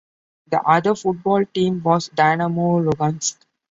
[0.47, 3.35] The other football team was Dynamo Luhansk.